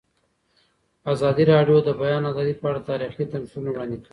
ازادي 1.13 1.43
راډیو 1.53 1.77
د 1.83 1.85
د 1.87 1.89
بیان 2.01 2.23
آزادي 2.31 2.53
په 2.59 2.65
اړه 2.69 2.79
تاریخي 2.89 3.23
تمثیلونه 3.33 3.69
وړاندې 3.71 3.97
کړي. 4.01 4.09